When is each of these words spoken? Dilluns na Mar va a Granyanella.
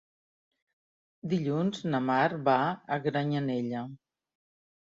Dilluns 1.33 1.83
na 1.93 2.01
Mar 2.07 2.25
va 2.49 2.57
a 2.67 2.99
Granyanella. 3.07 3.87